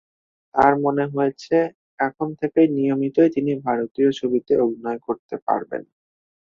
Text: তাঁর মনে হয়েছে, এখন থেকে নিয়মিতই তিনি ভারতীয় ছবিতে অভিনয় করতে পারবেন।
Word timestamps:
তাঁর 0.55 0.73
মনে 0.83 1.05
হয়েছে, 1.13 1.57
এখন 1.99 2.27
থেকে 2.41 2.59
নিয়মিতই 2.77 3.29
তিনি 3.35 3.51
ভারতীয় 3.65 4.09
ছবিতে 4.19 4.53
অভিনয় 4.65 4.99
করতে 5.07 5.35
পারবেন। 5.47 5.83